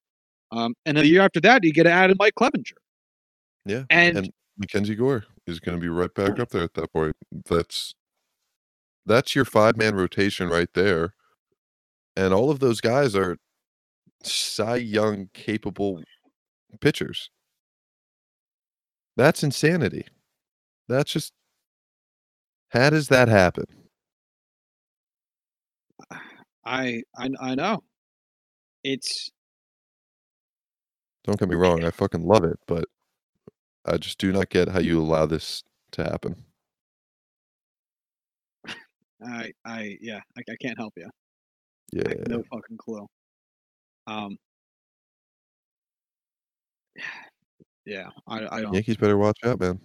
[0.52, 2.72] Um, and then the year after that, you get to add in Mike Clevinger.
[3.64, 6.92] Yeah, and, and Mackenzie Gore is going to be right back up there at that
[6.92, 7.14] point.
[7.46, 7.94] That's
[9.06, 11.14] that's your five man rotation right there,
[12.16, 13.36] and all of those guys are
[14.22, 16.02] Cy Young capable
[16.80, 17.30] pitchers.
[19.16, 20.06] That's insanity.
[20.88, 21.32] That's just
[22.70, 23.66] how does that happen?
[26.64, 27.82] I I I know.
[28.84, 29.30] It's
[31.24, 32.86] Don't get me wrong, I fucking love it, but
[33.84, 36.44] I just do not get how you allow this to happen.
[39.22, 41.10] I I yeah, I, I can't help you.
[41.92, 42.08] Yeah.
[42.08, 43.06] I, no fucking clue.
[44.10, 44.36] Um,
[47.86, 48.74] yeah, I, I don't.
[48.74, 49.78] Yankees better watch out, man.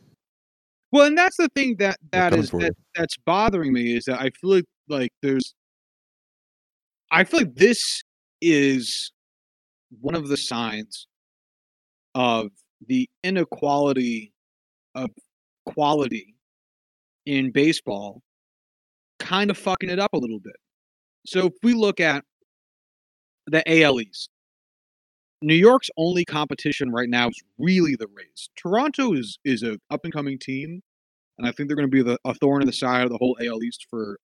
[0.92, 4.32] Well, and that's the thing that that is that, that's bothering me is that I
[4.32, 5.54] feel like like there's.
[7.12, 8.02] I feel like this
[8.42, 9.12] is
[10.02, 11.08] one of the signs
[12.16, 12.48] of
[12.88, 14.34] the inequality
[14.96, 15.12] of
[15.66, 16.36] quality
[17.26, 18.22] in baseball
[19.20, 20.56] kind of fucking it up a little bit.
[21.26, 22.24] So if we look at
[23.48, 24.30] the AL East.
[25.42, 28.50] New York's only competition right now is really the Rays.
[28.56, 30.82] Toronto is is a up and coming team,
[31.38, 33.18] and I think they're going to be the, a thorn in the side of the
[33.18, 34.18] whole AL East for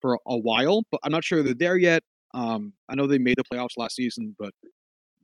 [0.00, 0.82] for a while.
[0.90, 2.02] But I'm not sure they're there yet.
[2.34, 4.52] Um, I know they made the playoffs last season, but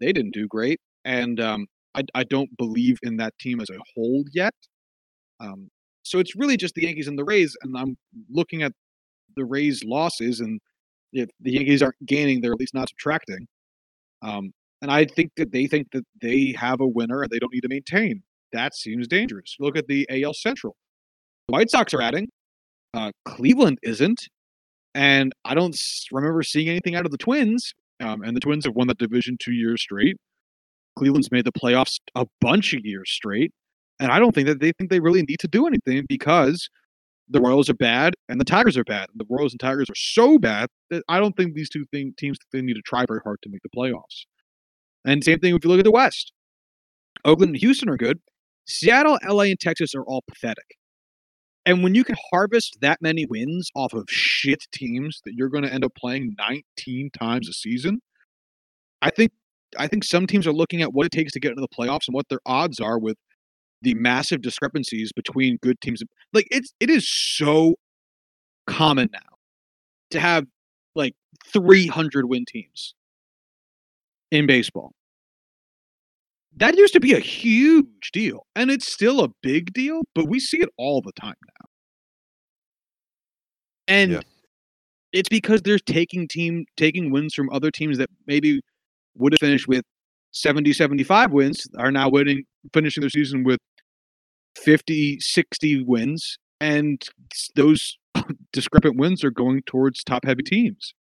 [0.00, 3.78] they didn't do great, and um, I, I don't believe in that team as a
[3.94, 4.54] whole yet.
[5.40, 5.70] Um,
[6.02, 7.96] so it's really just the Yankees and the Rays, and I'm
[8.28, 8.72] looking at
[9.36, 10.60] the Rays' losses, and
[11.12, 13.46] if the Yankees aren't gaining, they're at least not subtracting.
[14.22, 17.52] Um, and I think that they think that they have a winner and they don't
[17.52, 18.22] need to maintain.
[18.52, 19.56] That seems dangerous.
[19.60, 20.76] Look at the AL Central.
[21.48, 22.28] The White Sox are adding.
[22.94, 24.28] Uh, Cleveland isn't.
[24.94, 25.76] And I don't
[26.10, 27.74] remember seeing anything out of the Twins.
[28.00, 30.16] Um, and the Twins have won that division two years straight.
[30.98, 33.52] Cleveland's made the playoffs a bunch of years straight.
[34.00, 36.68] And I don't think that they think they really need to do anything because
[37.30, 39.08] the Royals are bad and the Tigers are bad.
[39.14, 42.38] The Royals and Tigers are so bad that I don't think these two thing, teams
[42.52, 44.26] they need to try very hard to make the playoffs.
[45.04, 46.32] And same thing if you look at the West.
[47.24, 48.18] Oakland and Houston are good.
[48.66, 50.76] Seattle, LA, and Texas are all pathetic.
[51.66, 55.64] And when you can harvest that many wins off of shit teams that you're going
[55.64, 58.00] to end up playing 19 times a season,
[59.02, 59.32] I think
[59.78, 62.08] I think some teams are looking at what it takes to get into the playoffs
[62.08, 63.16] and what their odds are with
[63.82, 66.02] the massive discrepancies between good teams.
[66.32, 67.74] Like it's it is so
[68.66, 69.18] common now
[70.10, 70.46] to have
[70.94, 71.14] like
[71.52, 72.94] 300 win teams
[74.30, 74.92] in baseball.
[76.56, 80.40] That used to be a huge deal, and it's still a big deal, but we
[80.40, 81.66] see it all the time now.
[83.86, 84.20] And yeah.
[85.12, 88.60] it's because they're taking team taking wins from other teams that maybe
[89.16, 89.84] would have finished with
[90.32, 93.58] 70 75 wins are now winning finishing their season with
[94.56, 97.02] 50 60 wins and
[97.56, 97.96] those
[98.52, 100.94] discrepant wins are going towards top heavy teams.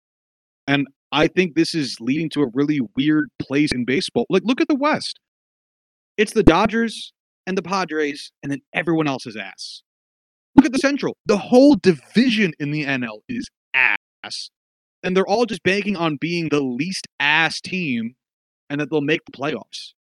[0.67, 4.27] And i think this is leading to a really weird place in baseball.
[4.29, 5.19] Like look at the west.
[6.17, 7.13] It's the dodgers
[7.47, 9.83] and the padres and then everyone else's ass.
[10.55, 11.17] Look at the central.
[11.27, 14.51] The whole division in the nl is ass.
[15.03, 18.17] And they're all just banking on being the least ass team
[18.69, 19.93] and that they'll make the playoffs.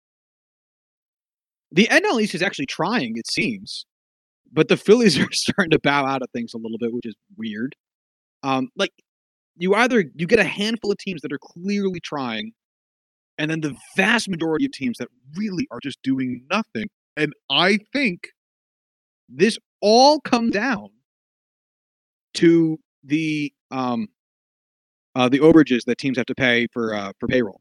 [1.75, 3.85] The NL East is actually trying, it seems,
[4.51, 7.15] but the Phillies are starting to bow out of things a little bit, which is
[7.37, 7.75] weird.
[8.43, 8.91] Um, like
[9.57, 12.53] you either you get a handful of teams that are clearly trying,
[13.37, 16.87] and then the vast majority of teams that really are just doing nothing.
[17.17, 18.29] And I think
[19.27, 20.89] this all comes down
[22.35, 24.07] to the um,
[25.13, 27.59] uh, the overages that teams have to pay for uh, for payroll.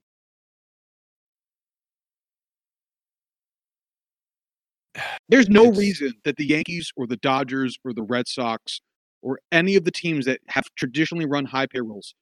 [5.28, 8.80] There's no it's, reason that the Yankees or the Dodgers or the Red Sox
[9.22, 12.14] or any of the teams that have traditionally run high payrolls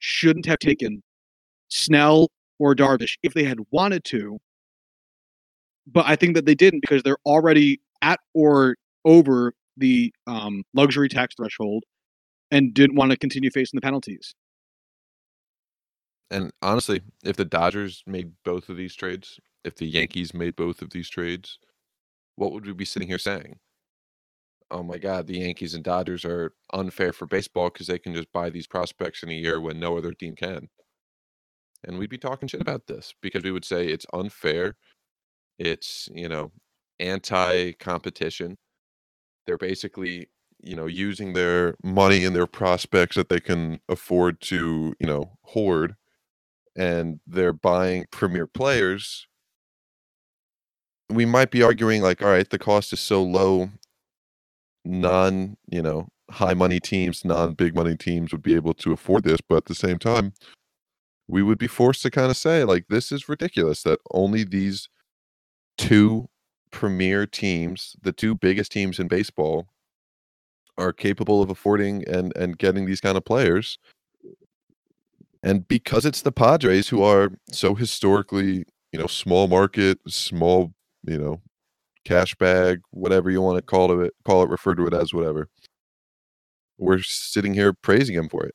[0.00, 1.02] shouldn't have taken
[1.68, 4.38] Snell or Darvish if they had wanted to.
[5.86, 11.08] But I think that they didn't because they're already at or over the um, luxury
[11.08, 11.84] tax threshold
[12.50, 14.34] and didn't want to continue facing the penalties.
[16.30, 20.82] And honestly, if the Dodgers made both of these trades, if the Yankees made both
[20.82, 21.58] of these trades,
[22.38, 23.58] what would we be sitting here saying?
[24.70, 28.32] Oh my God, the Yankees and Dodgers are unfair for baseball because they can just
[28.32, 30.68] buy these prospects in a year when no other team can.
[31.84, 34.76] And we'd be talking shit about this because we would say it's unfair.
[35.58, 36.52] It's, you know,
[37.00, 38.56] anti competition.
[39.46, 40.28] They're basically,
[40.60, 45.38] you know, using their money and their prospects that they can afford to, you know,
[45.42, 45.96] hoard.
[46.76, 49.26] And they're buying premier players
[51.10, 53.70] we might be arguing like, all right, the cost is so low,
[54.84, 59.24] non, you know, high money teams, non big money teams would be able to afford
[59.24, 60.32] this, but at the same time,
[61.26, 64.88] we would be forced to kind of say like this is ridiculous that only these
[65.76, 66.28] two
[66.70, 69.66] premier teams, the two biggest teams in baseball,
[70.76, 73.78] are capable of affording and and getting these kind of players.
[75.42, 80.72] And because it's the Padres who are so historically, you know, small market, small
[81.08, 81.40] you know,
[82.04, 85.48] cash bag, whatever you want to call it, call it, refer to it as whatever.
[86.78, 88.54] We're sitting here praising him for it.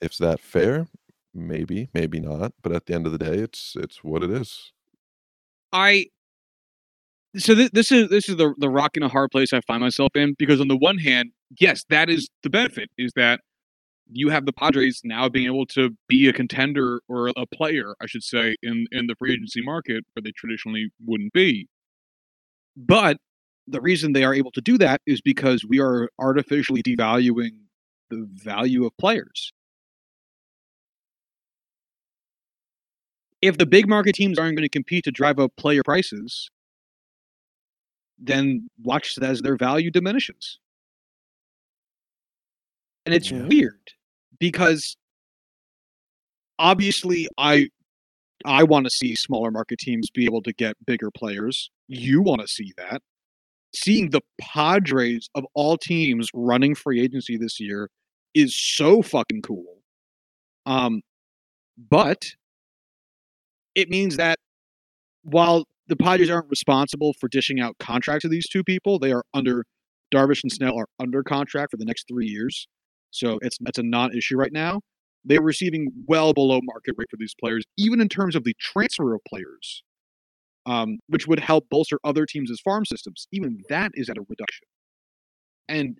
[0.00, 0.88] If that fair?
[1.34, 2.52] Maybe, maybe not.
[2.62, 4.72] But at the end of the day, it's it's what it is.
[5.72, 6.06] I
[7.36, 9.80] so th- this is this is the the rock in a hard place I find
[9.80, 13.40] myself in because on the one hand, yes, that is the benefit is that
[14.10, 18.06] you have the Padres now being able to be a contender or a player, I
[18.06, 21.68] should say, in in the free agency market where they traditionally wouldn't be.
[22.76, 23.18] But
[23.66, 27.52] the reason they are able to do that is because we are artificially devaluing
[28.10, 29.52] the value of players.
[33.40, 36.50] If the big market teams aren't going to compete to drive up player prices,
[38.18, 40.58] then watch as their value diminishes.
[43.04, 43.46] And it's yeah.
[43.46, 43.92] weird
[44.38, 44.96] because
[46.58, 47.68] obviously I
[48.44, 51.70] I want to see smaller market teams be able to get bigger players.
[51.88, 53.02] You want to see that.
[53.74, 57.88] Seeing the Padres of all teams running free agency this year
[58.34, 59.78] is so fucking cool.
[60.66, 61.02] Um,
[61.90, 62.24] but
[63.74, 64.38] it means that
[65.22, 69.24] while the Padres aren't responsible for dishing out contracts to these two people, they are
[69.32, 69.64] under
[70.12, 72.66] Darvish and Snell are under contract for the next three years.
[73.12, 74.80] So it's that's a non-issue right now.
[75.24, 79.14] They're receiving well below market rate for these players, even in terms of the transfer
[79.14, 79.84] of players,
[80.66, 83.28] um, which would help bolster other teams' farm systems.
[83.30, 84.66] Even that is at a reduction.
[85.68, 85.98] And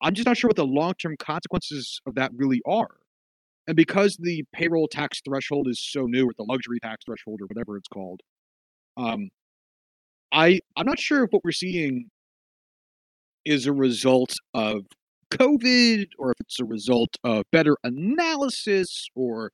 [0.00, 2.96] I'm just not sure what the long-term consequences of that really are.
[3.66, 7.46] And because the payroll tax threshold is so new, or the luxury tax threshold, or
[7.46, 8.20] whatever it's called,
[8.96, 9.28] um,
[10.32, 12.10] I I'm not sure if what we're seeing
[13.44, 14.84] is a result of
[15.34, 19.50] COVID or if it's a result of better analysis or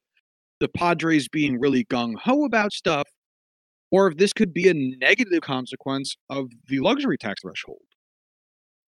[0.60, 3.08] the Padres being really gung ho about stuff,
[3.90, 7.80] or if this could be a negative consequence of the luxury tax threshold.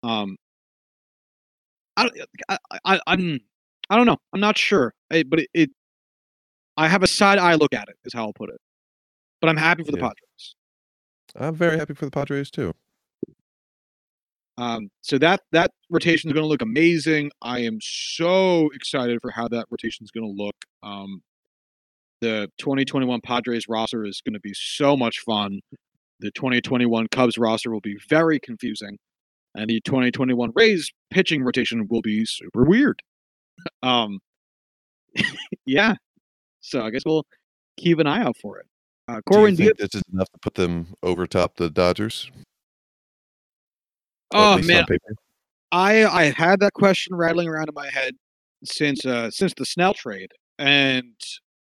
[0.03, 0.37] Um,
[1.97, 2.11] I,
[2.49, 3.41] I, I I'm
[3.89, 4.17] I don't know.
[4.33, 5.71] I'm not sure, I, but it, it
[6.77, 7.97] I have a side eye look at it.
[8.05, 8.61] Is how I'll put it.
[9.41, 10.09] But I'm happy for the Yeah.
[10.09, 10.55] Padres.
[11.37, 12.75] I'm very happy for the Padres too.
[14.61, 17.31] Um, so that that rotation is going to look amazing.
[17.41, 20.55] I am so excited for how that rotation is going to look.
[20.83, 21.23] Um,
[22.21, 25.61] the 2021 Padres roster is going to be so much fun.
[26.21, 28.99] The 2021 Cubs roster will be very confusing,
[29.55, 33.01] and the 2021 Rays pitching rotation will be super weird.
[33.83, 34.21] Um,
[35.67, 35.95] yeah.
[36.61, 37.27] So I guess we'll
[37.77, 38.67] keep an eye out for it.
[39.07, 41.57] Uh, Do Corwin, you do you think this is enough to put them over top
[41.57, 42.31] the Dodgers?
[44.33, 44.85] Oh man.
[45.73, 48.15] I I had that question rattling around in my head
[48.65, 51.15] since uh since the Snell trade, and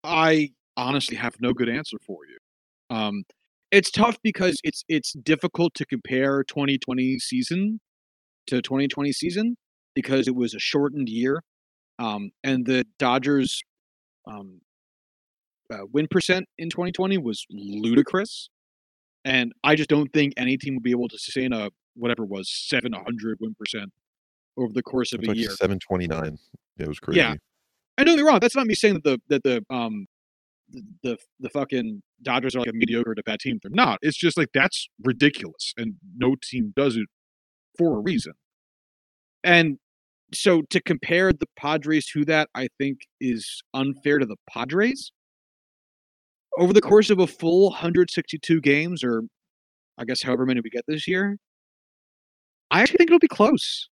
[0.04, 2.96] I honestly have no good answer for you.
[2.96, 3.24] Um,
[3.70, 7.80] it's tough because it's it's difficult to compare 2020 season
[8.48, 9.56] to 2020 season
[9.94, 11.42] because it was a shortened year,
[11.98, 13.60] um, and the Dodgers
[14.26, 14.60] um,
[15.72, 18.50] uh, win percent in 2020 was ludicrous,
[19.24, 22.50] and I just don't think any team would be able to sustain a whatever was
[22.50, 23.92] 700 win percent
[24.56, 25.50] over the course of a like year.
[25.50, 26.38] 729.
[26.78, 27.20] It was crazy.
[27.20, 27.34] Yeah.
[27.96, 28.38] I don't get me wrong.
[28.40, 30.06] That's not me saying that the that the um
[30.70, 33.58] the the, the fucking Dodgers are like a mediocre to bad team.
[33.62, 33.98] They're not.
[34.02, 37.06] It's just like that's ridiculous, and no team does it
[37.76, 38.32] for a reason.
[39.44, 39.78] And
[40.32, 45.12] so to compare the Padres to that, I think is unfair to the Padres.
[46.58, 49.22] Over the course of a full 162 games, or
[49.96, 51.38] I guess however many we get this year,
[52.70, 53.88] I actually think it'll be close.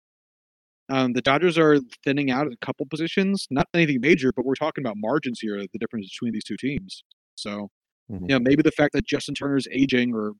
[0.88, 4.54] Um, the Dodgers are thinning out at a couple positions, not anything major, but we're
[4.54, 7.02] talking about margins here, the difference between these two teams.
[7.34, 7.70] So,
[8.10, 8.20] Mhm.
[8.22, 10.32] you know, maybe the fact that Justin Turner's aging or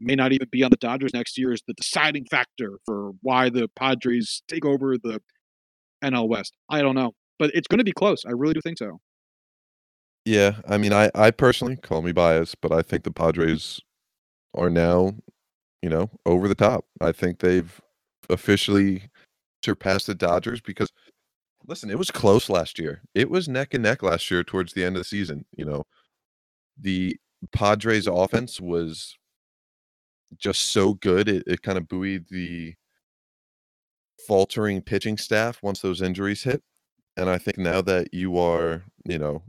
[0.00, 3.50] may not even be on the Dodgers next year is the deciding factor for why
[3.50, 5.22] the Padres take over the
[6.02, 6.54] NL West.
[6.68, 8.24] I don't know, but it's going to be close.
[8.26, 9.00] I really do think so.
[10.24, 13.80] Yeah, I mean, I, I personally call me biased, but I think the Padres
[14.54, 15.14] are now,
[15.84, 16.86] you know, over the top.
[17.02, 17.78] I think they've
[18.30, 19.02] officially
[19.62, 20.90] surpassed the Dodgers because,
[21.66, 23.02] listen, it was close last year.
[23.14, 25.44] It was neck and neck last year towards the end of the season.
[25.54, 25.84] You know,
[26.80, 27.18] the
[27.52, 29.18] Padres offense was
[30.38, 31.28] just so good.
[31.28, 32.72] It, it kind of buoyed the
[34.26, 36.62] faltering pitching staff once those injuries hit.
[37.18, 39.42] And I think now that you are, you know,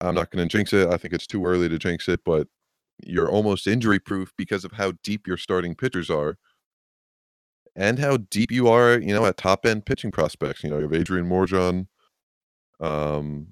[0.00, 0.90] I'm not going to jinx it.
[0.90, 2.46] I think it's too early to jinx it, but
[3.06, 6.36] you're almost injury proof because of how deep your starting pitchers are
[7.76, 10.62] and how deep you are, you know, at top end pitching prospects.
[10.62, 11.86] You know, you have Adrian Morejon,
[12.80, 13.48] um,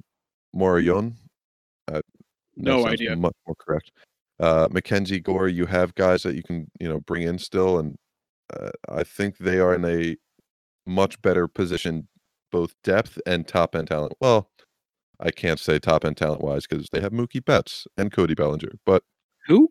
[0.55, 1.15] Morion.
[1.87, 2.05] Uh, that
[2.57, 3.17] No idea.
[3.17, 3.91] Much more correct.
[4.41, 7.79] Uh, MacKenzie Gore, you have guys that you can, you know, bring in still.
[7.79, 7.97] And
[8.55, 10.17] uh, I think they are in a
[10.87, 12.09] much better position,
[12.53, 14.15] both depth and top end talent.
[14.21, 14.51] Well,
[15.21, 18.73] I can't say top end talent wise because they have Mookie Betts and Cody Bellinger,
[18.87, 19.03] but
[19.49, 19.69] Who?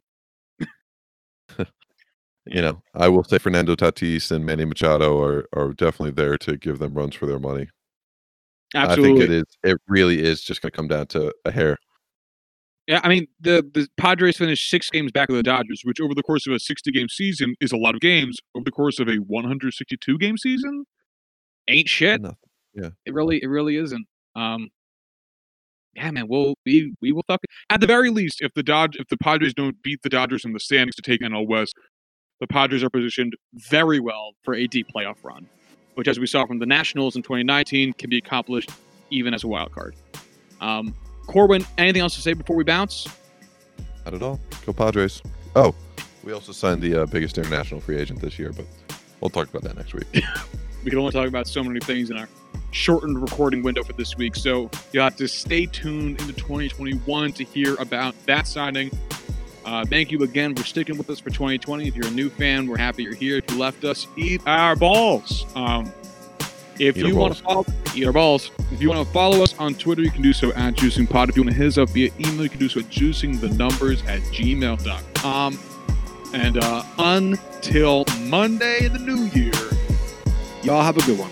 [2.46, 6.58] you know, I will say Fernando Tatis and Manny Machado are are definitely there to
[6.58, 7.70] give them runs for their money.
[8.76, 9.10] Absolutely.
[9.10, 9.46] I think it is.
[9.64, 11.78] It really is just going to come down to a hair.
[12.88, 16.14] Yeah, I mean the the Padres finished six games back of the Dodgers, which over
[16.14, 18.38] the course of a sixty game season is a lot of games.
[18.56, 20.86] Over the course of a one hundred sixty two game season,
[21.68, 22.22] ain't shit.
[22.22, 22.38] Nothing.
[23.06, 24.06] It really it really isn't.
[24.36, 24.70] Um,
[25.98, 26.28] yeah, man.
[26.28, 29.54] We'll we we will fuck at the very least if the Dodge if the Padres
[29.54, 31.74] don't beat the Dodgers in the standings to take NL West,
[32.40, 35.48] the Padres are positioned very well for a deep playoff run,
[35.96, 38.70] which as we saw from the Nationals in 2019 can be accomplished
[39.10, 39.96] even as a wild card.
[40.62, 40.94] Um,
[41.26, 43.08] Corwin, anything else to say before we bounce?
[44.06, 44.40] Not at all.
[44.66, 45.22] Go Padres.
[45.56, 45.74] Oh,
[46.24, 48.66] we also signed the uh, biggest international free agent this year, but
[49.20, 50.24] we'll talk about that next week.
[50.84, 52.30] We can only talk about so many things in our
[52.78, 54.36] shortened recording window for this week.
[54.36, 58.92] So you'll have to stay tuned into 2021 to hear about that signing.
[59.66, 61.88] Uh, thank you again for sticking with us for 2020.
[61.88, 63.38] If you're a new fan, we're happy you're here.
[63.38, 65.46] If you left us, eat our balls.
[65.56, 65.92] Um,
[66.80, 67.66] if Eat you want to follow,
[67.96, 68.52] eat our balls.
[68.72, 71.30] If you want to follow us on Twitter, you can do so at JuicingPod.
[71.30, 74.08] If you want to hit us up via email, you can do so at juicingthenumbers
[74.08, 75.60] at gmail.com.
[76.34, 79.54] And uh, until Monday, in the new year,
[80.62, 81.32] y'all have a good one.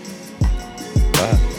[1.16, 1.55] Bye.